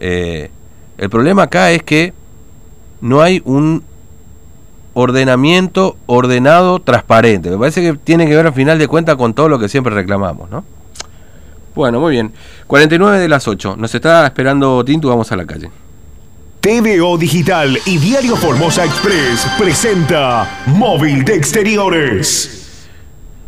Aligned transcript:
Eh, 0.00 0.50
el 0.98 1.10
problema 1.10 1.44
acá 1.44 1.70
es 1.70 1.82
que 1.82 2.12
no 3.00 3.22
hay 3.22 3.42
un 3.44 3.84
ordenamiento 4.94 5.96
ordenado, 6.06 6.80
transparente. 6.80 7.50
Me 7.50 7.58
parece 7.58 7.82
que 7.82 7.98
tiene 7.98 8.26
que 8.26 8.34
ver 8.34 8.46
al 8.46 8.52
final 8.52 8.78
de 8.78 8.88
cuentas 8.88 9.16
con 9.16 9.34
todo 9.34 9.48
lo 9.48 9.58
que 9.58 9.68
siempre 9.68 9.94
reclamamos, 9.94 10.50
¿no? 10.50 10.64
Bueno, 11.74 12.00
muy 12.00 12.12
bien. 12.12 12.32
49 12.66 13.18
de 13.18 13.28
las 13.28 13.46
8. 13.46 13.76
Nos 13.76 13.94
está 13.94 14.26
esperando 14.26 14.84
Tintu, 14.84 15.08
vamos 15.08 15.30
a 15.30 15.36
la 15.36 15.46
calle. 15.46 15.70
TVO 16.60 17.16
Digital 17.16 17.78
y 17.86 17.96
Diario 17.96 18.36
Formosa 18.36 18.84
Express 18.84 19.46
presenta 19.58 20.62
Móvil 20.66 21.24
de 21.24 21.36
Exteriores. 21.36 22.88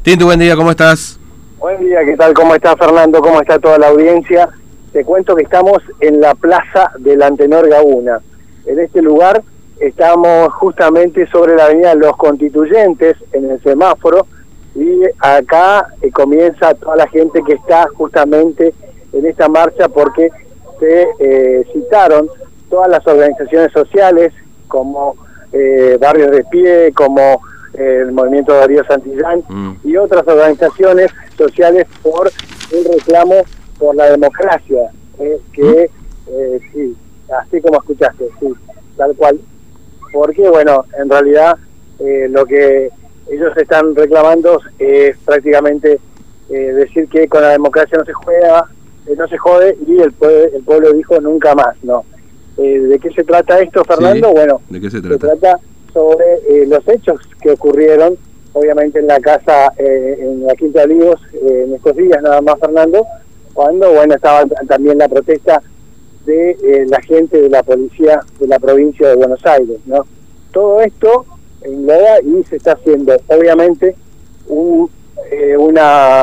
Tintu, 0.02 0.24
buen 0.26 0.38
día, 0.38 0.56
¿cómo 0.56 0.70
estás? 0.70 1.18
Buen 1.58 1.84
día, 1.84 1.98
¿qué 2.04 2.16
tal? 2.16 2.32
¿Cómo 2.32 2.54
está 2.54 2.74
Fernando? 2.76 3.20
¿Cómo 3.20 3.40
está 3.40 3.58
toda 3.58 3.78
la 3.78 3.88
audiencia? 3.88 4.48
Te 4.92 5.04
cuento 5.04 5.34
que 5.34 5.44
estamos 5.44 5.78
en 6.00 6.20
la 6.20 6.34
plaza 6.34 6.92
del 6.98 7.22
Antenor 7.22 7.66
Gauna. 7.68 8.20
En 8.66 8.78
este 8.78 9.00
lugar 9.00 9.42
estamos 9.80 10.52
justamente 10.54 11.26
sobre 11.28 11.56
la 11.56 11.64
avenida 11.64 11.94
Los 11.94 12.16
Constituyentes, 12.18 13.16
en 13.32 13.50
el 13.50 13.62
semáforo, 13.62 14.26
y 14.74 15.02
acá 15.18 15.88
eh, 16.02 16.10
comienza 16.10 16.74
toda 16.74 16.96
la 16.96 17.08
gente 17.08 17.42
que 17.42 17.54
está 17.54 17.88
justamente 17.94 18.74
en 19.14 19.26
esta 19.26 19.48
marcha 19.48 19.88
porque 19.88 20.30
se 20.78 21.06
eh, 21.18 21.64
citaron 21.72 22.28
todas 22.68 22.88
las 22.88 23.06
organizaciones 23.06 23.72
sociales 23.72 24.32
como 24.68 25.16
eh, 25.52 25.96
Barrios 26.00 26.30
de 26.30 26.44
Pie, 26.44 26.92
como 26.94 27.40
el 27.74 28.12
Movimiento 28.12 28.52
Darío 28.52 28.84
Santillán 28.84 29.42
mm. 29.48 29.72
y 29.84 29.96
otras 29.96 30.26
organizaciones 30.26 31.10
sociales 31.38 31.86
por 32.02 32.30
el 32.70 32.84
reclamo 32.84 33.36
por 33.82 33.96
la 33.96 34.10
democracia, 34.12 34.92
que 35.52 35.90
¿Mm? 36.28 36.72
sí, 36.72 36.96
así 37.36 37.60
como 37.60 37.78
escuchaste, 37.78 38.28
sí, 38.38 38.46
tal 38.96 39.16
cual. 39.16 39.40
Porque, 40.12 40.48
bueno, 40.48 40.84
en 40.96 41.10
realidad 41.10 41.58
lo 42.28 42.44
que 42.46 42.90
ellos 43.28 43.56
están 43.56 43.94
reclamando 43.96 44.60
es 44.78 45.16
prácticamente 45.24 45.98
eh, 46.50 46.54
decir 46.54 47.08
que 47.08 47.26
con 47.28 47.42
la 47.42 47.48
democracia 47.50 47.98
no 47.98 48.04
se 48.04 48.12
juega, 48.12 48.66
eh, 49.06 49.14
no 49.16 49.26
se 49.26 49.38
jode 49.38 49.76
y 49.86 50.00
el, 50.00 50.14
el 50.54 50.62
pueblo 50.62 50.92
dijo 50.92 51.20
nunca 51.20 51.54
más, 51.54 51.74
¿no? 51.82 52.04
Eh, 52.58 52.78
¿De 52.78 52.98
qué 52.98 53.10
se 53.10 53.24
trata 53.24 53.60
esto, 53.60 53.82
Fernando? 53.84 54.30
bueno, 54.32 54.60
¿de 54.68 54.80
qué 54.80 54.90
se 54.90 55.00
trata? 55.00 55.28
se 55.28 55.38
trata 55.38 55.60
sobre 55.92 56.66
los 56.66 56.86
hechos 56.88 57.20
que 57.40 57.50
ocurrieron, 57.50 58.16
obviamente 58.52 58.98
en 58.98 59.06
la 59.06 59.18
casa, 59.20 59.72
en 59.78 60.46
la 60.46 60.54
Quinta 60.54 60.80
de 60.80 60.84
Olivos, 60.84 61.20
en 61.32 61.74
estos 61.74 61.96
días 61.96 62.22
nada 62.22 62.40
más, 62.40 62.58
Fernando, 62.60 63.06
cuando, 63.52 63.92
bueno, 63.92 64.14
estaba 64.14 64.44
también 64.66 64.98
la 64.98 65.08
protesta 65.08 65.62
de 66.24 66.86
la 66.88 67.00
gente 67.00 67.40
de 67.40 67.48
la 67.48 67.62
policía 67.62 68.20
de 68.38 68.46
la 68.46 68.58
provincia 68.58 69.08
de 69.08 69.16
Buenos 69.16 69.44
Aires, 69.44 69.78
¿no? 69.86 70.06
Todo 70.52 70.80
esto 70.82 71.24
y 71.64 72.44
se 72.44 72.56
está 72.56 72.72
haciendo, 72.72 73.16
obviamente, 73.28 73.94
un, 74.48 74.90
eh, 75.30 75.56
una 75.56 76.22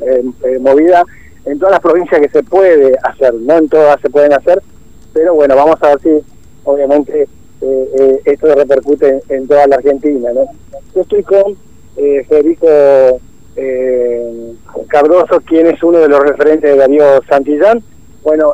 eh, 0.00 0.24
eh, 0.44 0.58
movida 0.58 1.04
en 1.44 1.58
todas 1.58 1.72
las 1.72 1.80
provincias 1.80 2.20
que 2.20 2.28
se 2.28 2.42
puede 2.42 2.96
hacer, 3.02 3.34
no 3.34 3.58
en 3.58 3.68
todas 3.68 4.00
se 4.00 4.10
pueden 4.10 4.32
hacer, 4.32 4.62
pero 5.12 5.34
bueno, 5.34 5.56
vamos 5.56 5.76
a 5.82 5.88
ver 5.88 6.00
si, 6.00 6.26
obviamente, 6.64 7.28
esto 8.24 8.54
repercute 8.54 9.20
en, 9.28 9.46
toda 9.46 9.66
la 9.66 9.76
Argentina. 9.76 10.32
¿no? 10.32 10.46
Yo 10.94 11.02
estoy 11.02 11.22
con 11.22 11.56
Federico 11.94 13.20
Cardoso, 14.88 15.40
quien 15.40 15.66
es 15.66 15.82
uno 15.82 15.98
de 15.98 16.08
los 16.08 16.20
referentes 16.20 16.70
de 16.70 16.76
Darío 16.76 17.22
Santillán. 17.28 17.82
Bueno, 18.22 18.52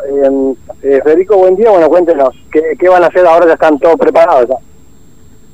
Federico, 0.80 1.36
buen 1.36 1.56
día. 1.56 1.70
Bueno, 1.70 1.89
cuéntenos, 1.89 2.34
¿qué, 2.52 2.77
¿qué, 2.78 2.89
van 2.89 3.05
a 3.05 3.06
hacer 3.06 3.27
ahora? 3.27 3.47
Ya 3.47 3.55
están 3.55 3.78
todos 3.78 3.97
preparados. 3.97 4.48
Ya? 4.48 4.56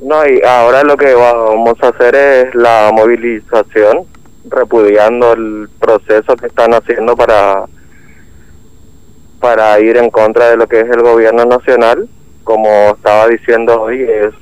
No, 0.02 0.26
y 0.26 0.42
ahora 0.42 0.82
lo 0.82 0.96
que 0.96 1.14
vamos 1.14 1.76
a 1.80 1.88
hacer 1.88 2.14
es 2.16 2.54
la 2.56 2.90
movilización, 2.92 4.04
repudiando 4.48 5.32
el 5.32 5.68
proceso 5.78 6.34
que 6.34 6.46
están 6.46 6.74
haciendo 6.74 7.16
para, 7.16 7.66
para 9.40 9.78
ir 9.78 9.96
en 9.96 10.10
contra 10.10 10.50
de 10.50 10.56
lo 10.56 10.66
que 10.66 10.80
es 10.80 10.90
el 10.90 11.02
gobierno 11.02 11.44
nacional. 11.44 12.08
Como 12.42 12.68
estaba 12.96 13.28
diciendo 13.28 13.80
hoy, 13.80 14.02
es 14.02 14.34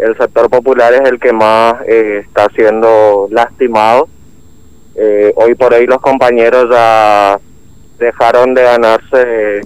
el 0.00 0.16
sector 0.16 0.48
popular 0.48 0.94
es 0.94 1.02
el 1.02 1.20
que 1.20 1.32
más 1.32 1.74
eh, 1.86 2.22
está 2.26 2.48
siendo 2.54 3.28
lastimado. 3.30 4.08
Eh, 4.94 5.32
hoy 5.36 5.54
por 5.54 5.74
hoy 5.74 5.86
los 5.86 6.00
compañeros 6.00 6.68
ya 6.70 7.38
dejaron 7.98 8.54
de 8.54 8.62
ganarse 8.62 9.60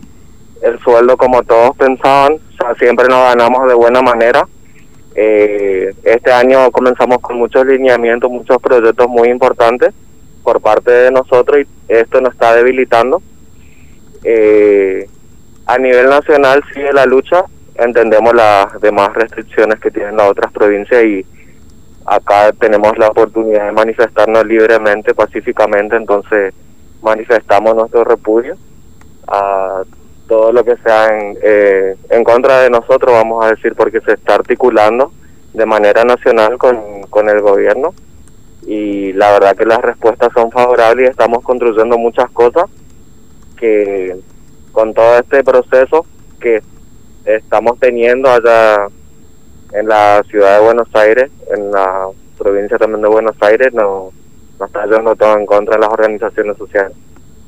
el 0.63 0.79
sueldo 0.81 1.17
como 1.17 1.43
todos 1.45 1.77
pensaban, 1.77 2.35
o 2.35 2.57
sea, 2.57 2.75
siempre 2.75 3.07
nos 3.09 3.21
ganamos 3.21 3.69
de 3.69 3.75
buena 3.75 4.03
manera 4.03 4.47
eh, 5.15 5.95
este 6.03 6.33
año 6.33 6.71
comenzamos 6.73 7.19
con 7.19 7.37
muchos 7.37 7.65
lineamientos, 7.67 8.29
muchos 8.31 8.59
proyectos 8.61 9.07
muy 9.09 9.29
importantes 9.29 9.95
por 10.43 10.61
parte 10.61 10.91
de 10.91 11.11
nosotros 11.13 11.61
y 11.61 11.67
esto 11.93 12.21
nos 12.21 12.33
está 12.33 12.55
debilitando. 12.57 13.23
A 15.67 15.79
nivel 15.79 16.09
nacional 16.09 16.63
sigue 16.73 16.93
la 16.93 17.07
lucha, 17.07 17.45
entendemos 17.77 18.35
las 18.35 18.81
demás 18.81 19.13
restricciones 19.15 19.81
que 19.81 19.91
tienen 19.91 20.17
las 20.17 20.31
otras 20.31 20.53
provincias 20.53 21.05
y 21.05 21.27
acá 22.07 22.53
tenemos 22.53 22.97
la 22.99 23.09
oportunidad 23.09 23.67
de 23.67 23.73
manifestarnos 23.73 24.45
libremente, 24.47 25.15
pacíficamente, 25.15 25.97
entonces 25.97 26.55
manifestamos 27.03 27.75
nuestro 27.75 28.05
repudio 28.05 28.57
a 29.27 29.83
todo 30.29 30.53
lo 30.53 30.65
que 30.65 30.77
sea 30.79 31.19
en, 31.19 31.37
eh, 31.43 31.97
en 32.11 32.25
contra 32.25 32.61
de 32.61 32.71
nosotros, 32.71 33.13
vamos 33.13 33.45
a 33.45 33.51
decir, 33.51 33.75
porque 33.75 34.01
se 34.01 34.13
está 34.13 34.37
articulando 34.37 35.13
de 35.53 35.67
manera 35.67 36.05
nacional 36.05 36.59
con, 36.59 37.03
con 37.11 37.29
el 37.29 37.41
gobierno 37.41 37.95
y 38.67 39.13
la 39.13 39.33
verdad 39.33 39.57
que 39.57 39.67
las 39.67 39.81
respuestas 39.81 40.31
son 40.35 40.51
favorables 40.51 41.07
y 41.07 41.11
estamos 41.11 41.43
construyendo 41.45 41.99
muchas 41.99 42.31
cosas 42.31 42.65
que 43.57 44.17
con 44.73 44.95
todo 44.95 45.19
este 45.19 45.45
proceso 45.45 46.07
que 46.41 46.63
estamos 47.25 47.79
teniendo 47.79 48.31
allá 48.31 48.89
en 49.73 49.89
la 49.89 50.23
ciudad 50.29 50.59
de 50.59 50.65
Buenos 50.65 50.89
Aires, 50.95 51.31
en 51.55 51.71
la 51.71 52.09
provincia 52.39 52.79
también 52.79 53.03
de 53.03 53.09
Buenos 53.09 53.37
Aires, 53.41 53.73
no, 53.73 54.13
nos 54.59 54.69
está 54.69 54.85
yendo 54.87 55.17
todo 55.17 55.37
en 55.37 55.47
contra 55.47 55.75
de 55.75 55.81
las 55.81 55.91
organizaciones 55.91 56.57
sociales. 56.57 56.97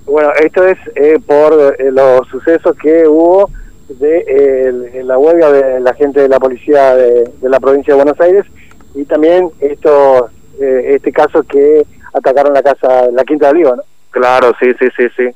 Bueno, 0.06 0.30
esto 0.40 0.64
es 0.64 0.78
eh, 0.94 1.18
por 1.24 1.76
eh, 1.78 1.90
los 1.90 2.26
sucesos 2.28 2.76
que 2.78 3.06
hubo 3.06 3.50
de 3.88 4.24
eh, 4.26 5.02
la 5.04 5.18
huelga 5.18 5.50
de 5.50 5.80
la 5.80 5.94
gente 5.94 6.20
de 6.20 6.28
la 6.28 6.38
policía 6.38 6.94
de, 6.94 7.30
la 7.42 7.60
provincia 7.60 7.94
de 7.94 8.02
Buenos 8.02 8.20
Aires 8.20 8.44
y 8.94 9.04
también 9.04 9.50
esto 9.60 10.30
este 10.58 11.12
caso 11.12 11.42
que 11.42 11.86
atacaron 12.14 12.54
la 12.54 12.62
casa, 12.62 13.10
la 13.12 13.24
Quinta 13.24 13.46
de 13.46 13.52
Oliva, 13.52 13.76
¿no? 13.76 13.82
Claro, 14.10 14.54
sí, 14.58 14.72
sí, 14.78 14.86
sí, 14.96 15.06
sí. 15.14 15.28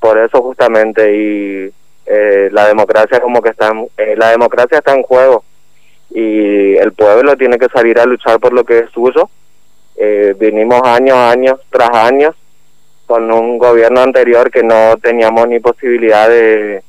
Por 0.00 0.16
eso 0.16 0.40
justamente 0.40 1.14
y 1.14 1.72
la 2.06 2.68
democracia 2.68 3.20
como 3.20 3.40
que 3.40 3.50
está 3.50 3.68
en, 3.68 3.88
la 4.18 4.30
democracia 4.30 4.78
está 4.78 4.94
en 4.94 5.02
juego 5.02 5.44
y 6.10 6.76
el 6.76 6.92
pueblo 6.92 7.36
tiene 7.36 7.58
que 7.58 7.68
salir 7.68 7.98
a 7.98 8.04
luchar 8.04 8.38
por 8.38 8.52
lo 8.52 8.64
que 8.64 8.80
es 8.80 8.90
suyo. 8.90 9.28
vinimos 10.36 10.82
años, 10.84 11.16
años 11.16 11.60
tras 11.70 11.90
años 11.90 12.34
con 13.06 13.30
un 13.30 13.58
gobierno 13.58 14.00
anterior 14.00 14.50
que 14.50 14.62
no 14.62 14.96
teníamos 14.96 15.46
ni 15.48 15.60
posibilidad 15.60 16.28
de, 16.28 16.82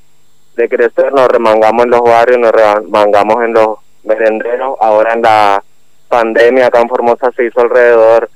de 0.56 0.70
crecer, 0.70 1.12
nos 1.14 1.28
remangamos 1.28 1.86
en 1.86 1.92
los 1.92 2.02
barrios, 2.02 2.40
nos 2.40 2.52
remangamos 2.52 3.44
en 3.44 3.53
los 3.53 3.78
merenderos, 4.03 4.78
ahora 4.80 5.14
en 5.14 5.22
la 5.22 5.64
pandemia 6.08 6.68
acá 6.68 6.82
en 6.82 6.90
Formosa 6.90 7.32
se 7.36 7.46
hizo 7.46 7.62
alrededor 7.62 8.30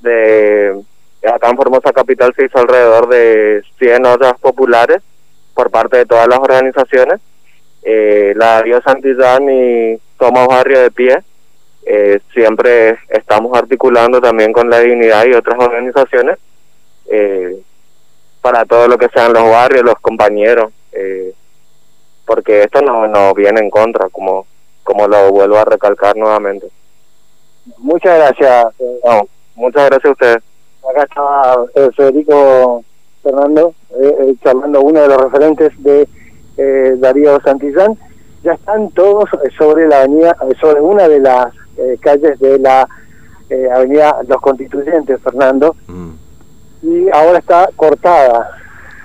de, 0.00 0.80
acá 1.32 1.50
en 1.50 1.56
Formosa 1.56 1.92
Capital 1.92 2.32
se 2.34 2.46
hizo 2.46 2.58
alrededor 2.58 3.08
de 3.08 3.62
100 3.78 4.06
ollas 4.06 4.38
populares 4.40 5.02
por 5.54 5.70
parte 5.70 5.98
de 5.98 6.06
todas 6.06 6.28
las 6.28 6.38
organizaciones, 6.38 7.20
eh, 7.82 8.32
la 8.36 8.60
Río 8.62 8.80
Santillán 8.82 9.48
y 9.48 9.98
Somos 10.18 10.46
Barrio 10.46 10.80
de 10.80 10.90
Pie, 10.90 11.18
eh, 11.86 12.20
siempre 12.32 12.98
estamos 13.08 13.56
articulando 13.56 14.20
también 14.20 14.52
con 14.52 14.68
la 14.68 14.80
dignidad 14.80 15.24
y 15.24 15.32
otras 15.32 15.58
organizaciones 15.58 16.38
eh, 17.10 17.62
para 18.40 18.64
todo 18.64 18.88
lo 18.88 18.98
que 18.98 19.08
sean 19.08 19.32
los 19.32 19.50
barrios, 19.50 19.84
los 19.84 19.98
compañeros, 20.00 20.72
eh, 20.92 21.32
porque 22.24 22.62
esto 22.62 22.80
no, 22.82 23.06
no 23.06 23.34
viene 23.34 23.60
en 23.60 23.70
contra, 23.70 24.08
como, 24.08 24.46
como 24.84 25.08
lo 25.08 25.30
vuelvo 25.30 25.58
a 25.58 25.64
recalcar 25.64 26.16
nuevamente. 26.16 26.68
Muchas 27.78 28.16
gracias. 28.18 28.66
No, 29.04 29.26
muchas 29.54 29.86
gracias 29.86 30.04
a 30.04 30.12
ustedes. 30.12 30.42
Acá 30.88 31.02
estaba 31.02 31.64
eh, 31.74 31.90
Federico 31.96 32.84
Fernando, 33.22 33.74
eh, 34.00 34.34
charlando 34.42 34.80
uno 34.82 35.00
de 35.02 35.08
los 35.08 35.20
referentes 35.22 35.72
de 35.82 36.08
Darío 36.98 37.40
Santillán. 37.42 37.96
Ya 38.42 38.52
están 38.52 38.90
todos 38.90 39.28
sobre 39.56 39.88
la 39.88 40.00
avenida, 40.00 40.36
sobre 40.60 40.80
una 40.80 41.08
de 41.08 41.20
las 41.20 41.46
calles 42.00 42.38
de 42.38 42.58
la 42.58 42.86
avenida 43.74 44.16
Los 44.28 44.40
Constituyentes, 44.40 45.20
Fernando. 45.22 45.74
Mm 45.88 46.10
y 46.82 47.10
ahora 47.12 47.38
está 47.40 47.68
cortada 47.76 48.52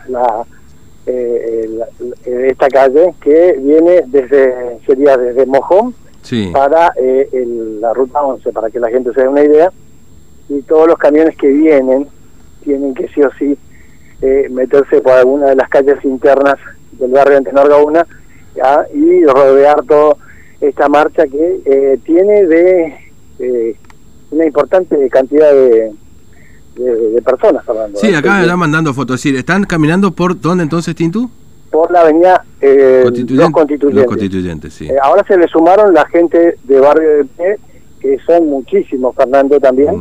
la, 0.07 0.45
eh, 1.06 1.69
la- 1.77 1.88
eh, 2.25 2.47
esta 2.51 2.69
calle 2.69 3.13
que 3.19 3.51
viene 3.59 4.03
desde, 4.07 4.79
sería 4.85 5.17
desde 5.17 5.45
Mojón 5.45 5.94
Sí. 6.21 6.51
para 6.53 6.94
eh, 6.95 7.27
el- 7.33 7.81
la 7.81 7.94
ruta 7.94 8.21
11, 8.23 8.53
para 8.53 8.69
que 8.69 8.79
la 8.79 8.88
gente 8.89 9.12
se 9.13 9.23
dé 9.23 9.27
una 9.27 9.44
idea. 9.44 9.73
Y 10.47 10.62
todos 10.62 10.88
los 10.88 10.97
camiones 10.97 11.35
que 11.35 11.47
vienen 11.50 12.07
tienen 12.63 12.94
que 12.94 13.09
sí 13.09 13.21
o 13.21 13.29
sí 13.38 13.57
eh, 14.21 14.47
meterse 14.50 15.01
por 15.01 15.13
alguna 15.13 15.47
de 15.47 15.56
las 15.56 15.69
calles 15.69 16.03
internas 16.03 16.56
del 16.94 17.12
barrio 17.12 17.38
Antenor 17.38 17.69
Gauna 17.69 18.06
¿ya? 18.56 18.85
y 18.94 19.23
rodear 19.25 19.83
toda 19.85 20.15
esta 20.62 20.88
marcha 20.89 21.25
que 21.27 21.62
eh, 21.65 22.00
tiene 22.03 22.45
de 22.45 22.95
eh, 23.39 23.75
una 24.31 24.45
importante 24.45 25.09
cantidad 25.09 25.51
de, 25.51 25.91
de, 26.75 26.95
de 27.12 27.21
personas. 27.21 27.65
Fernando, 27.65 28.00
Sí, 28.00 28.13
acá 28.13 28.35
me 28.35 28.41
están 28.41 28.59
mandando 28.59 28.94
fotos. 28.94 29.21
Sí, 29.21 29.35
¿Están 29.35 29.63
caminando 29.65 30.12
por 30.12 30.39
dónde 30.39 30.63
entonces, 30.63 30.95
Tintu? 30.95 31.29
por 31.71 31.91
la 31.91 32.01
avenida 32.01 32.45
eh, 32.62 33.01
Los 33.03 33.51
Constituyentes. 33.51 33.94
Los 33.94 34.06
constituyentes, 34.06 34.73
sí. 34.73 34.85
Eh, 34.88 34.95
ahora 35.01 35.25
se 35.27 35.38
le 35.38 35.45
sumaron 35.47 35.94
la 35.94 36.06
gente 36.07 36.57
de 36.63 36.79
Barrio 36.79 37.17
de 37.17 37.25
Pie, 37.25 37.57
que 38.00 38.17
son 38.25 38.47
muchísimos, 38.47 39.13
Fernando, 39.13 39.59
también. 39.59 39.94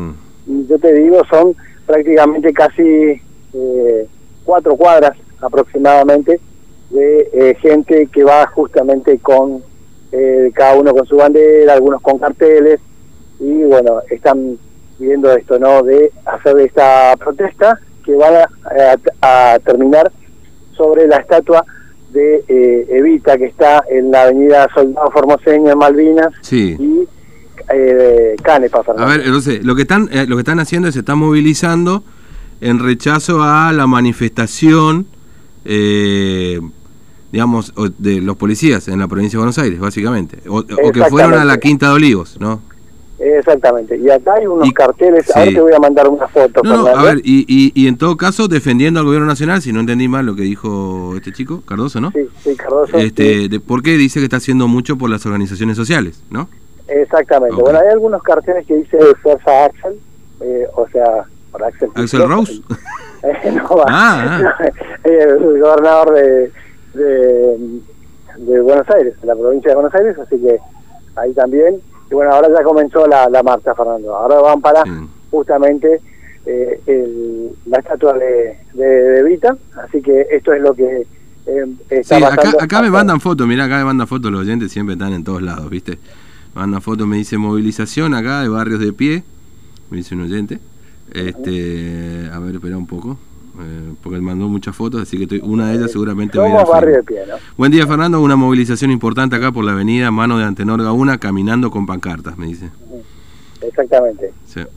Mm. 0.47 0.67
Yo 0.69 0.79
te 0.79 0.93
digo, 0.93 1.23
son 1.29 1.57
prácticamente 1.85 2.53
casi 2.53 3.21
eh, 3.55 4.07
cuatro 4.45 4.77
cuadras 4.77 5.17
aproximadamente 5.41 6.41
de 6.91 7.29
eh, 7.33 7.57
gente 7.61 8.09
que 8.13 8.25
va 8.25 8.47
justamente 8.49 9.19
con 9.19 9.63
eh, 10.13 10.51
cada 10.55 10.75
uno 10.77 10.95
con 10.95 11.07
su 11.07 11.17
bandera, 11.17 11.73
algunos 11.75 12.01
con 12.03 12.19
carteles, 12.19 12.81
y 13.41 13.65
bueno, 13.65 14.01
están 14.11 14.57
viendo 14.99 15.33
esto, 15.33 15.59
¿no? 15.59 15.83
De 15.83 16.13
hacer 16.25 16.59
esta 16.61 17.17
protesta 17.19 17.81
que 18.05 18.15
van 18.15 18.35
a, 18.35 18.97
a- 19.23 19.59
terminar 19.61 20.13
sobre 20.77 21.07
la 21.09 21.17
estatua 21.17 21.65
de 22.13 22.45
eh, 22.47 22.87
Evita, 22.91 23.37
que 23.37 23.47
está 23.47 23.83
en 23.91 24.11
la 24.13 24.23
avenida 24.25 24.69
Soldado 24.73 25.11
Formoseño 25.11 25.73
en 25.73 25.79
Malvinas 25.79 26.29
Sí. 26.43 26.77
y 26.79 27.09
eh, 27.73 28.37
Canepa, 28.43 28.83
A 28.97 29.07
ver, 29.07 29.23
entonces, 29.25 29.65
lo 29.65 29.75
que 29.75 29.83
están 29.83 30.09
eh, 30.13 30.27
lo 30.29 30.37
que 30.37 30.41
están 30.43 30.61
haciendo 30.61 30.87
es 30.89 30.95
se 30.95 31.01
están 31.01 31.19
movilizando 31.19 32.05
en 32.61 32.79
rechazo 32.79 33.43
a 33.43 33.73
la 33.73 33.87
manifestación 33.87 35.07
eh, 35.65 36.61
digamos 37.33 37.73
de 37.99 38.21
los 38.21 38.37
policías 38.37 38.87
en 38.89 38.99
la 39.01 39.09
provincia 39.09 39.37
de 39.37 39.41
Buenos 39.41 39.59
Aires, 39.59 39.81
básicamente, 39.81 40.39
o, 40.49 40.59
o 40.59 40.93
que 40.93 41.05
fueron 41.07 41.35
a 41.35 41.45
la. 41.45 41.59
Quinta 41.59 41.89
de 41.89 41.95
Olivos, 41.95 42.39
¿no? 42.39 42.61
Exactamente. 43.19 43.97
Y 43.97 44.11
acá 44.11 44.35
hay 44.39 44.47
unos 44.47 44.69
Y- 44.69 44.73
carteles, 44.73 45.31
ahora 45.35 45.49
sí. 45.49 45.55
te 45.55 45.61
voy 45.61 45.73
a 45.73 45.79
mandar 45.79 46.09
una 46.09 46.29
foto, 46.29 46.63
No, 46.63 46.87
a 46.87 47.03
ver, 47.03 47.21
y, 47.25 47.45
y, 47.49 47.73
y 47.75 47.87
en 47.89 47.97
todo 47.97 48.17
caso 48.17 48.49
defendiendo 48.49 49.01
al 49.01 49.07
gobierno 49.07 49.27
nacional, 49.27 49.63
si 49.63 49.73
no 49.73 49.81
entendí 49.81 50.07
mal 50.09 50.27
lo 50.27 50.37
que 50.37 50.43
dijo 50.43 51.15
este 51.17 51.33
chico, 51.33 51.63
Cardoso, 51.63 52.01
¿no? 52.01 52.11
Sí, 52.13 52.29
sí, 52.43 52.55
Cardoso. 52.57 52.97
Este, 52.99 53.43
sí. 53.43 53.49
de, 53.49 53.61
porque 53.61 53.97
dice 53.97 54.19
que 54.21 54.25
está 54.25 54.37
haciendo 54.37 54.69
mucho 54.69 54.97
por 54.99 55.11
las 55.11 55.25
organizaciones 55.27 55.77
sociales, 55.77 56.23
¿no? 56.31 56.49
Exactamente. 56.87 57.57
Bueno, 57.61 57.79
hay 57.79 57.89
algunos 57.89 58.23
carteles 58.23 58.67
que 58.67 58.77
dice 58.77 58.99
Fuerza 59.23 59.65
Axel, 59.65 59.95
eh, 60.41 60.67
o 60.77 60.87
sea, 60.91 61.25
por 61.55 61.65
Axel. 61.65 61.89
Axel. 61.95 62.29
Rose. 62.29 62.61
Eh, 63.25 63.53
no 63.53 63.77
va. 63.79 63.85
Ah, 63.89 64.55
el 65.05 65.39
gobernador 65.59 66.13
de, 66.13 66.53
de, 66.93 67.81
de 68.37 68.61
Buenos 68.61 68.87
Aires, 68.91 69.19
de 69.19 69.27
la 69.27 69.35
provincia 69.35 69.71
de 69.71 69.75
Buenos 69.77 69.95
Aires, 69.95 70.19
así 70.19 70.37
que 70.39 70.59
ahí 71.17 71.33
también. 71.33 71.77
Y 72.11 72.15
bueno, 72.15 72.33
ahora 72.33 72.49
ya 72.55 72.63
comenzó 72.63 73.07
la, 73.07 73.31
la 73.31 73.43
marcha, 73.43 73.75
Fernando. 73.75 74.15
Ahora 74.15 74.41
van 74.43 74.61
para 74.61 74.83
Sí. 74.83 74.91
justamente 75.31 76.03
eh, 76.45 76.81
el- 76.87 77.53
la 77.65 77.79
estatua 77.79 78.13
de, 78.13 78.59
de, 78.75 78.85
de 78.87 79.19
Evita, 79.21 79.57
así 79.87 80.03
que 80.03 80.27
esto 80.31 80.53
es 80.53 80.61
lo 80.61 80.75
que 80.75 81.07
eh, 81.47 81.65
está 81.89 82.19
Sí, 82.19 82.25
acá, 82.25 82.51
acá 82.61 82.83
me 82.83 82.91
mandan 82.91 83.21
fotos, 83.23 83.47
mirá, 83.47 83.65
acá 83.65 83.79
me 83.79 83.85
mandan 83.85 84.07
fotos, 84.07 84.31
los 84.31 84.43
oyentes 84.43 84.71
siempre 84.71 84.93
están 84.97 85.15
en 85.15 85.25
todos 85.25 85.41
lados, 85.41 85.71
¿viste? 85.71 85.93
Me 86.55 86.61
mandan 86.61 86.83
fotos, 86.83 87.07
me 87.07 87.17
dice 87.17 87.39
movilización 87.39 88.13
acá 88.13 88.43
de 88.43 88.51
barrios 88.51 88.81
de 88.81 88.93
pie, 88.93 89.25
me 89.91 89.97
dice 89.97 90.15
un 90.15 90.21
oyente. 90.25 90.59
Este, 91.13 92.29
a 92.33 92.39
ver, 92.39 92.55
espera 92.57 92.77
un 92.77 92.87
poco, 92.87 93.17
eh, 93.61 93.93
porque 94.03 94.17
él 94.17 94.23
mandó 94.23 94.49
muchas 94.49 94.75
fotos, 94.75 95.03
así 95.03 95.17
que 95.17 95.25
estoy- 95.25 95.41
una 95.45 95.69
de 95.69 95.77
ellas 95.77 95.93
seguramente 95.93 96.39
va 96.39 96.47
a 96.61 96.65
barrio. 96.65 97.03
Buen 97.57 97.71
día, 97.73 97.87
Fernando. 97.87 98.21
Una 98.21 98.37
movilización 98.37 98.91
importante 98.91 99.37
acá 99.37 99.53
por 99.53 99.65
la 99.65 99.73
avenida 99.73 100.11
Mano 100.11 100.39
de 100.39 100.45
Antenor 100.45 100.83
Gauna, 100.83 101.19
caminando 101.19 101.71
con 101.71 101.87
pancartas, 101.87 102.37
me 102.39 102.47
dice. 102.47 102.71
Exactamente. 103.63 104.33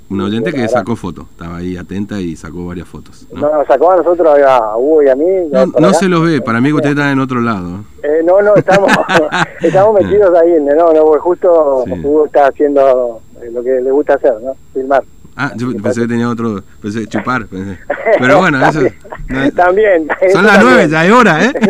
Un 0.09 0.21
oyente 0.21 0.53
que 0.53 0.65
sacó 0.69 0.95
fotos, 0.95 1.25
estaba 1.31 1.57
ahí 1.57 1.75
atenta 1.75 2.21
y 2.21 2.35
sacó 2.37 2.67
varias 2.67 2.87
fotos. 2.87 3.27
¿no? 3.33 3.41
No, 3.41 3.65
sacó 3.67 3.91
a 3.91 3.97
nosotros, 3.97 4.39
a 4.47 4.77
Hugo 4.77 5.03
y 5.03 5.09
a 5.09 5.15
mí. 5.15 5.25
No, 5.51 5.65
no 5.65 5.93
se 5.93 6.07
los 6.07 6.23
ve, 6.25 6.41
para 6.41 6.61
mí 6.61 6.69
que 6.69 6.75
ustedes 6.75 6.95
están 6.95 7.11
en 7.11 7.19
otro 7.19 7.41
lado. 7.41 7.83
Eh, 8.01 8.21
no, 8.25 8.41
no, 8.41 8.55
estamos, 8.55 8.89
estamos 9.61 10.01
metidos 10.01 10.33
ahí, 10.37 10.53
no, 10.61 10.93
no, 10.93 11.05
justo 11.19 11.83
Sí. 11.85 11.91
Hugo 12.03 12.25
está 12.27 12.47
haciendo 12.47 13.21
eh, 13.41 13.49
lo 13.51 13.61
que 13.61 13.81
le 13.81 13.91
gusta 13.91 14.13
hacer, 14.13 14.33
¿no? 14.41 14.55
Filmar. 14.73 15.03
Ah, 15.39 15.51
yo 15.55 15.71
pensé 15.81 16.01
que 16.01 16.07
tenía 16.07 16.27
otro, 16.29 16.63
pensé 16.81 17.05
chupar. 17.07 17.45
pensé. 17.47 17.77
Pero 18.19 18.37
bueno, 18.39 18.65
eso... 18.67 18.81
no- 19.29 19.51
También. 19.51 20.07
son 20.33 20.45
las 20.45 20.63
nueve, 20.63 20.89
ya 20.89 21.05
es 21.05 21.11
hora, 21.11 21.45
¿eh? 21.45 21.53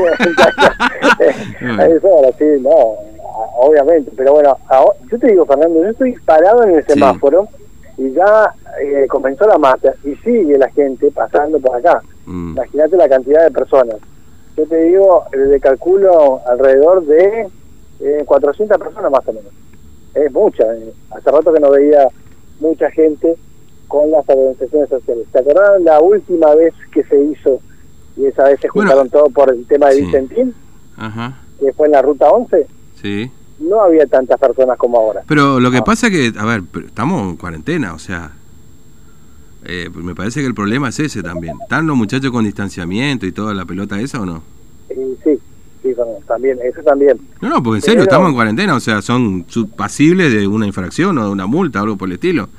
es 1.20 2.04
hora, 2.04 2.30
sí, 2.38 2.46
no, 2.62 2.96
obviamente. 3.58 4.12
Pero 4.16 4.34
bueno, 4.34 4.58
ahora- 4.68 4.98
yo 5.12 5.20
te 5.20 5.28
digo, 5.28 5.46
Fernando, 5.46 5.84
yo 5.84 5.90
estoy 5.90 6.14
parado 6.26 6.64
en 6.64 6.76
el 6.76 6.86
Sí. 6.86 6.94
semáforo 6.94 7.48
y 7.98 8.12
ya 8.14 8.54
eh, 8.82 9.06
comenzó 9.10 9.46
la 9.48 9.58
marcha 9.58 9.94
y 10.04 10.16
sigue 10.18 10.58
la 10.58 10.70
gente 10.72 11.12
pasando 11.12 11.60
por 11.60 11.76
acá. 11.76 12.02
Mm, 12.26 12.52
Imagínate 12.52 12.96
la 12.98 13.10
cantidad 13.10 13.44
de 13.44 13.52
personas. 13.52 13.96
Yo 14.56 14.66
te 14.66 14.84
digo, 14.84 15.24
le 15.34 15.60
calculo 15.60 16.42
alrededor 16.48 17.06
de 17.06 17.48
eh, 18.00 18.24
400 18.26 18.78
personas 18.78 19.12
más 19.12 19.28
o 19.28 19.34
menos. 19.34 19.52
Es 20.14 20.32
mucha. 20.32 20.64
eh. 20.74 20.94
Hace 21.12 21.32
rato 21.32 21.54
que 21.54 21.60
no 21.60 21.70
veía 21.72 22.08
mucha 22.60 22.90
gente 22.92 23.36
con 23.88 24.12
las 24.12 24.28
organizaciones 24.28 24.90
sociales. 24.90 25.26
¿Te 25.32 25.40
acordás 25.40 25.82
la 25.82 26.00
última 26.02 26.54
vez 26.56 26.74
que 26.92 27.04
se 27.04 27.20
hizo 27.24 27.60
y 28.18 28.26
esa 28.26 28.44
vez 28.46 28.60
se 28.60 28.68
Bueno, 28.74 28.92
juntaron 28.92 29.10
todo 29.10 29.30
por 29.30 29.50
el 29.54 29.66
tema 29.66 29.88
de 29.88 29.96
sí. 29.96 30.02
Vicentín, 30.06 30.54
Ajá, 30.98 31.40
que 31.60 31.72
fue 31.74 31.86
en 31.88 31.94
la 31.94 32.02
ruta 32.02 32.30
11? 32.30 32.68
sí. 33.02 33.32
No 33.60 33.82
había 33.82 34.06
tantas 34.06 34.40
personas 34.40 34.78
como 34.78 35.00
ahora. 35.00 35.24
Pero 35.28 35.60
lo 35.60 35.72
que 35.72 35.78
Ah. 35.78 35.84
pasa 35.84 36.08
es 36.08 36.14
que, 36.32 36.40
a 36.40 36.46
ver, 36.46 36.62
estamos 36.86 37.24
en 37.32 37.38
cuarentena, 37.38 37.94
o 37.96 38.00
sea... 38.00 38.32
eh, 39.66 39.90
me 39.96 40.14
parece 40.14 40.42
que 40.42 40.46
el 40.46 40.54
problema 40.54 40.90
es 40.90 41.00
ese 41.00 41.24
también. 41.24 41.56
¿Están 41.64 41.88
los 41.88 41.98
muchachos 41.98 42.32
con 42.32 42.46
distanciamiento 42.46 43.26
y 43.26 43.32
toda 43.32 43.54
la 43.56 43.66
pelota 43.66 44.00
esa 44.00 44.22
o 44.22 44.26
no? 44.28 44.44
Sí, 44.90 44.96
sí, 45.24 45.96
también, 46.28 46.60
eso 46.64 46.82
también. 46.84 47.20
No, 47.42 47.50
no, 47.50 47.64
porque 47.64 47.78
en 47.78 47.82
serio, 47.82 47.96
Pero- 48.02 48.04
estamos 48.12 48.30
en 48.30 48.36
cuarentena, 48.36 48.76
o 48.76 48.80
sea, 48.80 49.02
son 49.02 49.46
pasibles 49.76 50.32
de 50.32 50.48
una 50.48 50.68
infracción 50.68 51.18
o 51.18 51.24
de 51.26 51.32
una 51.32 51.48
multa, 51.48 51.80
algo 51.80 51.98
por 51.98 52.08
el 52.10 52.14
estilo. 52.14 52.50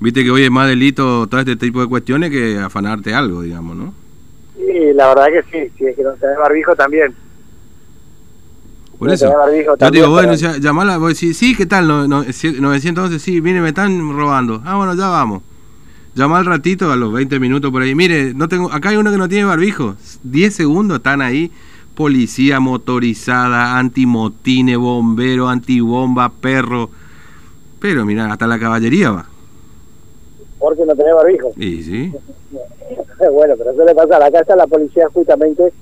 Viste 0.00 0.24
que 0.24 0.30
hoy 0.30 0.42
es 0.44 0.50
más 0.50 0.68
delito 0.68 1.26
todo 1.26 1.40
este 1.40 1.56
tipo 1.56 1.80
de 1.80 1.86
cuestiones 1.86 2.30
que 2.30 2.58
afanarte 2.58 3.14
algo, 3.14 3.42
digamos, 3.42 3.76
¿no? 3.76 3.94
Y 4.58 4.92
la 4.94 5.08
verdad 5.08 5.26
que 5.26 5.42
sí, 5.68 5.72
si 5.78 5.84
es 5.86 5.96
que 5.96 6.02
no 6.02 6.12
tenés 6.12 6.36
barbijo 6.38 6.74
también. 6.74 7.14
Por 8.98 9.08
No 9.08 9.14
eso. 9.14 9.28
barbijo 9.36 9.76
Yo 9.78 9.90
digo, 9.90 10.10
bueno, 10.10 10.32
pero- 10.40 10.56
llamala, 10.58 10.98
vos 10.98 11.08
decís, 11.14 11.36
sí, 11.36 11.54
¿qué 11.56 11.66
tal? 11.66 11.86
No, 11.88 12.06
no, 12.06 12.24
si- 12.32 12.52
911, 12.60 13.18
sí, 13.18 13.40
mire, 13.40 13.60
me 13.60 13.68
están 13.68 13.98
robando. 14.16 14.62
Ah, 14.64 14.76
bueno, 14.76 14.94
ya 14.94 15.08
vamos. 15.08 15.42
Llama 16.14 16.38
al 16.38 16.46
ratito, 16.46 16.92
a 16.92 16.96
los 16.96 17.12
20 17.12 17.40
minutos 17.40 17.72
por 17.72 17.82
ahí. 17.82 17.94
Mire, 17.94 18.34
no 18.34 18.48
tengo, 18.48 18.72
acá 18.72 18.90
hay 18.90 18.96
uno 18.96 19.10
que 19.10 19.18
no 19.18 19.28
tiene 19.28 19.44
barbijo. 19.44 19.96
10 20.22 20.54
segundos 20.54 20.98
están 20.98 21.20
ahí. 21.22 21.50
Policía 21.96 22.60
motorizada, 22.60 23.78
antimotine, 23.78 24.76
bombero, 24.76 25.48
antibomba, 25.48 26.28
perro. 26.28 26.90
Pero 27.80 28.04
mira, 28.04 28.32
hasta 28.32 28.46
la 28.46 28.58
caballería 28.60 29.10
va. 29.10 29.26
Porque 30.64 30.86
no 30.86 30.96
tenés 30.96 31.14
barbijo. 31.14 31.52
Y 31.56 31.82
sí. 31.82 32.12
bueno, 33.32 33.54
pero 33.58 33.72
eso 33.72 33.84
le 33.84 33.94
pasa. 33.94 34.24
Acá 34.24 34.40
está 34.40 34.56
la 34.56 34.66
policía 34.66 35.08
justamente 35.12 35.74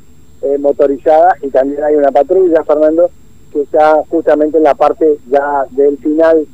eh, 0.43 0.59
motorizada 0.59 1.37
y 1.41 1.51
también 1.51 1.85
hay 1.85 1.95
una 1.95 2.11
patrulla, 2.11 2.65
Fernando, 2.65 3.09
que 3.53 3.62
está 3.62 4.03
justamente 4.11 4.57
en 4.59 4.65
la 4.65 4.75
parte 4.75 5.19
ya 5.31 5.67
del 5.71 5.99
final 5.99 6.45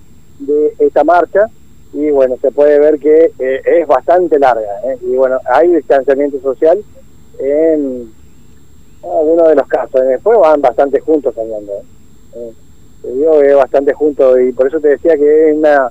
de 0.40 0.75
esta 0.78 1.04
marcha. 1.04 1.49
Y 1.94 2.11
bueno, 2.11 2.37
se 2.42 2.50
puede 2.50 2.78
ver 2.78 2.99
que 2.99 3.32
eh, 3.38 3.62
es 3.64 3.87
bastante 3.87 4.38
larga. 4.38 4.82
¿eh? 4.85 4.99
Y 5.00 5.16
bueno, 5.16 5.38
hay 5.47 5.75
distanciamiento 5.75 6.38
social 6.42 6.85
en 7.38 8.12
algunos 9.02 9.49
de 9.49 9.54
los 9.54 9.66
casos. 9.68 10.02
Después 10.02 10.38
van 10.38 10.61
bastante 10.61 11.00
juntos, 11.00 11.35
Fernando. 11.35 11.73
¿eh? 11.73 11.82
Eh, 12.35 12.52
te 13.00 13.12
digo 13.12 13.40
que 13.40 13.49
es 13.49 13.56
bastante 13.56 13.94
juntos 13.94 14.38
y 14.38 14.52
por 14.52 14.66
eso 14.66 14.80
te 14.80 14.88
decía 14.88 15.16
que 15.16 15.50
es 15.50 15.56
una 15.56 15.90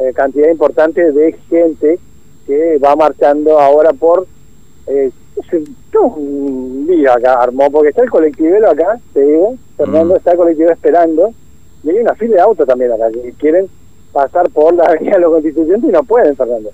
eh, 0.00 0.12
cantidad 0.14 0.50
importante 0.50 1.12
de 1.12 1.32
gente 1.48 1.98
que 2.46 2.78
va 2.78 2.96
marchando 2.96 3.58
ahora 3.58 3.92
por 3.92 4.26
eh, 4.86 5.10
un 6.02 6.86
día 6.86 7.14
acá 7.14 7.34
armó 7.42 7.70
porque 7.70 7.90
está 7.90 8.02
el 8.02 8.10
colectivero 8.10 8.70
acá 8.70 8.98
te 9.12 9.20
digo 9.20 9.56
Fernando 9.76 10.14
Mm. 10.14 10.18
está 10.18 10.32
el 10.32 10.36
colectivero 10.36 10.72
esperando 10.72 11.32
y 11.82 11.90
hay 11.90 11.98
una 11.98 12.14
fila 12.14 12.36
de 12.36 12.42
autos 12.42 12.66
también 12.66 12.92
acá 12.92 13.10
que 13.10 13.32
quieren 13.38 13.68
pasar 14.12 14.48
por 14.50 14.74
la 14.74 14.84
avenida 14.88 15.14
de 15.14 15.20
los 15.20 15.32
constituyentes 15.32 15.88
y 15.88 15.92
no 15.92 16.02
pueden 16.04 16.36
Fernando 16.36 16.70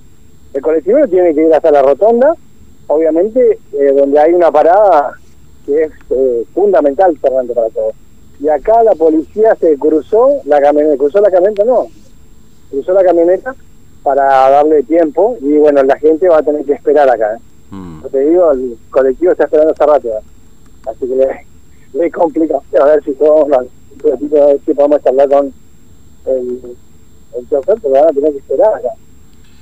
el 0.54 0.62
colectivero 0.62 1.06
tiene 1.08 1.34
que 1.34 1.46
ir 1.46 1.54
hasta 1.54 1.70
la 1.70 1.82
rotonda 1.82 2.34
obviamente 2.88 3.58
eh, 3.72 3.92
donde 3.96 4.18
hay 4.18 4.32
una 4.32 4.50
parada 4.50 5.14
que 5.64 5.82
es 5.82 5.92
eh, 6.10 6.44
fundamental, 6.54 7.18
Fernando, 7.18 7.52
para 7.52 7.68
todos. 7.70 7.94
Y 8.40 8.48
acá 8.48 8.82
la 8.84 8.94
policía 8.94 9.56
se 9.56 9.76
cruzó 9.76 10.40
la 10.44 10.60
camioneta, 10.60 10.96
cruzó 10.96 11.20
la 11.20 11.30
camioneta, 11.30 11.64
no, 11.64 11.88
cruzó 12.70 12.92
la 12.92 13.04
camioneta 13.04 13.54
para 14.02 14.24
darle 14.50 14.82
tiempo 14.84 15.36
y 15.40 15.56
bueno, 15.58 15.82
la 15.82 15.98
gente 15.98 16.28
va 16.28 16.38
a 16.38 16.42
tener 16.42 16.64
que 16.64 16.72
esperar 16.74 17.08
acá. 17.10 17.34
¿eh? 17.34 17.38
Mm. 17.70 18.02
Te 18.10 18.20
digo, 18.20 18.52
el 18.52 18.78
colectivo 18.90 19.32
está 19.32 19.44
esperando 19.44 19.72
hace 19.72 19.86
rato. 19.86 20.08
¿eh? 20.08 20.22
Así 20.86 21.00
que 21.00 21.16
le, 21.16 21.46
le 21.94 22.10
complica. 22.10 22.58
A 22.80 22.84
ver 22.84 23.02
si 23.04 23.10
podemos, 23.12 23.50
a 23.52 23.60
ver 24.46 24.60
si 24.64 24.74
podemos 24.74 25.02
charlar 25.02 25.28
con 25.28 25.52
el, 26.26 26.76
el 27.36 27.48
chofer, 27.48 27.76
pero 27.82 27.94
van 27.94 28.04
a 28.04 28.12
tener 28.12 28.32
que 28.32 28.38
esperar 28.38 28.74
acá. 28.74 28.88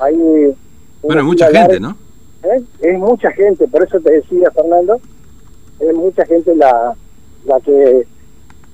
Hay 0.00 0.54
Bueno, 1.02 1.25
mucha 1.25 1.46
fila 1.49 1.61
gente, 1.61 1.80
larga. 1.80 1.96
¿no? 2.42 2.50
¿eh? 2.52 2.62
Es 2.80 2.99
mucha 2.99 3.30
gente, 3.32 3.66
por 3.68 3.82
eso 3.82 3.99
te 4.00 4.12
decía, 4.12 4.50
Fernando, 4.50 5.00
es 5.80 5.94
mucha 5.94 6.26
gente 6.26 6.54
la, 6.54 6.94
la 7.46 7.61
que 7.61 8.06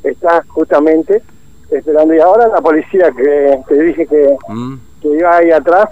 está 0.03 0.43
justamente 0.49 1.23
esperando. 1.79 2.15
Y 2.15 2.21
ahora 2.21 2.49
la 2.49 2.61
policía 2.61 3.11
que 3.17 3.61
te 3.69 3.83
dije 3.83 4.07
que, 4.07 4.37
Mm. 4.49 4.75
que 5.03 5.09
iba 5.09 5.37
ahí 5.37 5.51
atrás, 5.51 5.89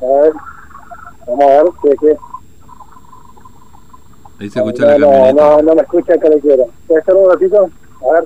a 0.00 0.22
ver, 0.22 0.32
vamos 1.26 1.44
a 1.44 1.46
ver, 1.46 1.64
que, 1.82 1.96
que 2.06 2.16
Ahí 4.38 4.50
se 4.50 4.58
escucha 4.58 4.84
no, 4.84 4.90
la 4.92 4.98
no, 4.98 5.06
camioneta. 5.10 5.42
no, 5.56 5.62
no 5.62 5.74
me 5.74 5.80
escucha 5.82 6.14
el 6.14 6.20
colectivo. 6.20 6.68
¿Puede 6.86 7.02
ser 7.04 7.14
un 7.14 7.30
ratito? 7.30 7.70
A 8.06 8.12
ver. 8.12 8.24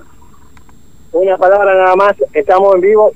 Una 1.12 1.36
palabra 1.38 1.74
nada 1.74 1.96
más, 1.96 2.14
estamos 2.34 2.74
en 2.74 2.80
vivo. 2.80 3.12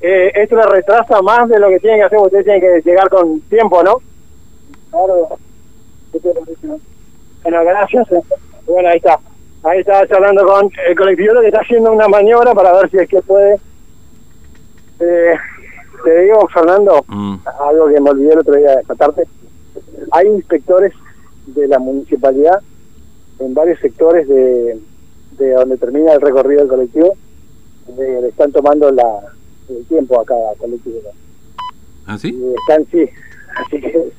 Eh, 0.00 0.32
esto 0.34 0.56
le 0.56 0.62
retrasa 0.62 1.20
más 1.22 1.48
de 1.48 1.58
lo 1.58 1.68
que 1.68 1.80
tienen 1.80 1.98
que 2.00 2.04
hacer, 2.04 2.18
ustedes 2.18 2.44
tienen 2.44 2.60
que 2.60 2.88
llegar 2.88 3.08
con 3.08 3.40
tiempo, 3.42 3.82
¿no? 3.82 4.00
Claro. 4.90 5.28
Bueno, 7.42 7.64
gracias. 7.64 8.06
Bueno, 8.66 8.88
ahí 8.88 8.96
está. 8.96 9.18
Ahí 9.68 9.80
está 9.80 10.06
charlando 10.06 10.46
con 10.46 10.70
el 10.88 10.96
colectivo 10.96 11.40
que 11.40 11.48
está 11.48 11.60
haciendo 11.60 11.92
una 11.92 12.06
maniobra 12.08 12.54
para 12.54 12.72
ver 12.74 12.90
si 12.90 12.98
es 12.98 13.08
que 13.08 13.20
puede. 13.22 13.54
Eh, 15.00 15.32
te 16.04 16.20
digo, 16.22 16.46
Fernando, 16.52 17.04
Mm. 17.08 17.36
algo 17.68 17.88
que 17.88 18.00
me 18.00 18.10
olvidé 18.10 18.32
el 18.34 18.38
otro 18.38 18.54
día 18.54 18.76
de 18.76 18.84
contarte. 18.84 19.24
Hay 20.12 20.26
inspectores 20.28 20.92
de 21.46 21.66
la 21.68 21.78
municipalidad 21.78 22.60
en 23.40 23.54
varios 23.54 23.80
sectores 23.80 24.28
de, 24.28 24.78
de 25.38 25.50
donde 25.52 25.76
termina 25.78 26.12
el 26.12 26.20
recorrido 26.20 26.60
del 26.60 26.68
colectivo. 26.68 27.16
Le, 27.96 28.20
le 28.22 28.28
están 28.28 28.52
tomando 28.52 28.90
la, 28.92 29.18
el 29.68 29.84
tiempo 29.86 30.20
a 30.20 30.24
cada 30.24 30.54
colectivo. 30.56 31.00
¿Ah, 32.06 32.16
sí? 32.18 32.28
Y 32.28 32.54
están, 32.54 32.86
sí, 32.90 33.08
así 33.66 33.80
que 33.80 34.10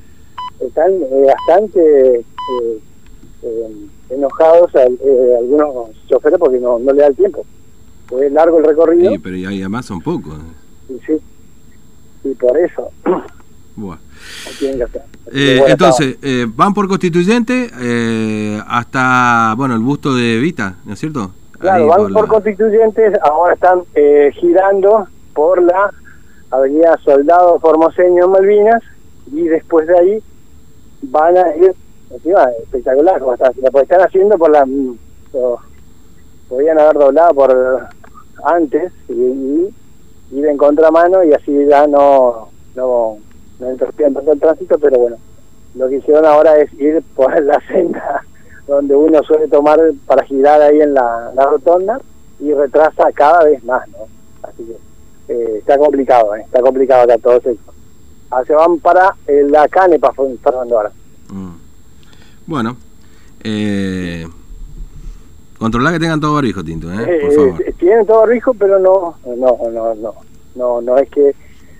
están 0.60 0.92
eh, 0.92 1.26
bastante 1.26 2.16
eh, 2.20 2.78
eh, 3.42 3.86
enojados 4.10 4.74
al- 4.74 4.98
eh, 5.04 5.36
algunos 5.38 5.90
choferes 6.08 6.38
porque 6.38 6.58
no, 6.58 6.78
no 6.78 6.92
le 6.92 7.00
da 7.02 7.06
el 7.08 7.16
tiempo. 7.16 7.44
Pues 8.08 8.24
es 8.24 8.32
largo 8.32 8.58
el 8.58 8.64
recorrido 8.64 9.10
Sí, 9.10 9.18
pero 9.18 9.36
y 9.36 9.44
además 9.44 9.84
son 9.86 10.00
pocos. 10.00 10.34
y 10.88 10.98
sí, 11.06 11.20
y 12.24 12.34
por 12.34 12.56
eso 12.56 12.90
Eh, 15.32 15.62
entonces, 15.68 16.16
eh, 16.22 16.46
van 16.48 16.72
por 16.74 16.88
constituyente 16.88 17.70
eh, 17.80 18.60
hasta, 18.66 19.54
bueno, 19.56 19.74
el 19.74 19.80
busto 19.80 20.14
de 20.14 20.38
Vita, 20.38 20.76
¿no 20.84 20.94
es 20.94 20.98
cierto? 20.98 21.30
Claro, 21.58 21.84
Ahí 21.84 21.88
van 21.88 22.12
por 22.12 22.22
la- 22.22 22.28
constituyentes, 22.28 23.12
ahora 23.22 23.54
están 23.54 23.80
eh, 23.94 24.30
girando 24.34 25.06
por 25.34 25.62
la 25.62 25.92
avenida 26.50 26.98
Soldado 27.04 27.58
Formoseño 27.60 28.26
Malvinas 28.28 28.82
y 29.32 29.42
después 29.42 29.86
de 29.86 29.98
ahí 29.98 30.18
van 31.02 31.36
a 31.36 31.56
ir, 31.56 31.74
encima, 32.10 32.50
espectacular, 32.62 33.20
como 33.20 33.34
están, 33.34 33.52
lo 33.60 33.80
están 33.80 34.00
haciendo 34.00 34.38
por 34.38 34.50
la... 34.50 34.66
podían 36.48 36.78
haber 36.78 36.96
doblado 36.96 37.34
por 37.34 37.88
antes 38.44 38.92
y, 39.08 39.74
ir 40.30 40.46
en 40.46 40.56
contramano 40.56 41.24
y 41.24 41.32
así 41.32 41.52
ya 41.66 41.86
no, 41.86 42.48
no, 42.74 43.18
no 43.58 43.76
tanto 43.76 44.32
el 44.32 44.40
tránsito, 44.40 44.78
pero 44.78 44.98
bueno, 44.98 45.16
lo 45.74 45.88
que 45.88 45.96
hicieron 45.96 46.26
ahora 46.26 46.58
es 46.58 46.72
ir 46.74 47.02
por 47.14 47.42
la 47.42 47.60
senda 47.68 48.22
donde 48.66 48.94
uno 48.94 49.22
suele 49.22 49.48
tomar 49.48 49.80
para 50.06 50.24
girar 50.24 50.60
ahí 50.60 50.80
en 50.80 50.92
la, 50.92 51.32
la 51.34 51.44
rotonda 51.44 51.98
y 52.38 52.52
retrasa 52.52 53.10
cada 53.12 53.44
vez 53.44 53.64
más, 53.64 53.88
¿no? 53.88 54.06
Así 54.42 54.64
que 54.64 55.32
eh, 55.32 55.58
está 55.58 55.78
complicado, 55.78 56.36
¿eh? 56.36 56.42
está 56.42 56.60
complicado 56.60 57.02
acá 57.02 57.18
todo 57.18 57.36
eso. 57.36 57.54
Ah, 58.30 58.44
se 58.46 58.52
van 58.52 58.78
para 58.78 59.14
eh, 59.26 59.46
la 59.48 59.66
Canepa, 59.68 60.12
Fernando 60.12 60.76
ahora. 60.76 60.92
Bueno, 62.48 62.78
eh, 63.44 64.26
controlar 65.58 65.92
que 65.92 66.00
tengan 66.00 66.18
todo 66.18 66.32
barbijo, 66.34 66.64
Tinto, 66.64 66.90
¿eh? 66.90 66.96
Por 66.96 67.10
Eh, 67.30 67.34
favor. 67.34 67.62
eh, 67.62 67.74
tienen 67.78 68.06
todo 68.06 68.24
rico, 68.24 68.54
pero 68.54 68.78
no, 68.78 69.16
no, 69.36 69.58
no, 69.70 69.94
no, 69.94 70.14
no, 70.56 70.80
no 70.80 70.96
es 70.98 71.10
que 71.10 71.34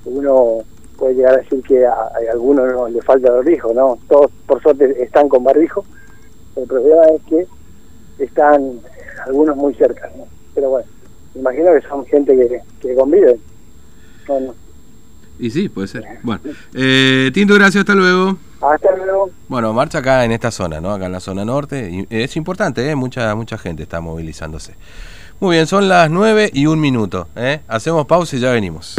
uno 0.05 0.59
puede 0.99 1.15
llegar 1.15 1.35
a 1.35 1.37
decir 1.39 1.63
que 1.63 1.87
a, 1.87 1.93
a 1.93 2.11
alguno 2.33 2.67
no 2.67 2.87
le 2.87 3.01
falta 3.01 3.33
barbijo, 3.33 3.73
¿no? 3.73 3.99
Todos 4.11 4.31
por 4.47 4.61
suerte 4.63 5.03
están 5.03 5.31
con 5.31 5.43
barbijo. 5.43 5.87
El 6.55 6.67
problema 6.67 7.03
es 7.17 7.23
que 7.23 7.47
están 8.23 8.81
algunos 9.27 9.57
muy 9.57 9.73
cerca, 9.75 10.11
¿no? 10.19 10.27
Pero 10.55 10.69
bueno, 10.69 10.87
imagino 11.35 11.73
que 11.73 11.89
son 11.89 12.05
gente 12.05 12.37
que, 12.37 12.61
que 12.87 12.95
convive. 12.95 13.39
No, 14.29 14.41
no. 14.41 14.55
Y 15.39 15.49
sí, 15.51 15.71
puede 15.71 15.89
ser. 15.89 16.05
Bueno, 16.23 16.43
eh, 16.75 17.31
Tinto, 17.33 17.55
gracias, 17.55 17.81
hasta 17.81 17.95
luego. 17.95 18.37
Bueno, 19.49 19.73
marcha 19.73 19.99
acá 19.99 20.25
en 20.25 20.33
esta 20.33 20.51
zona, 20.51 20.81
¿no? 20.81 20.93
Acá 20.93 21.07
en 21.07 21.13
la 21.13 21.21
zona 21.21 21.45
norte. 21.45 21.91
Y 21.91 22.07
es 22.11 22.37
importante, 22.37 22.89
¿eh? 22.89 22.95
Mucha, 22.95 23.35
mucha 23.35 23.57
gente 23.59 23.85
está 23.85 24.01
movilizándose. 24.01 24.75
Muy 25.41 25.57
bien, 25.57 25.67
son 25.69 25.89
las 25.89 26.11
9 26.11 26.51
y 26.53 26.67
un 26.67 26.81
minuto. 26.81 27.29
¿eh? 27.37 27.61
Hacemos 27.69 28.07
pausa 28.07 28.37
y 28.37 28.41
ya 28.41 28.51
venimos. 28.51 28.97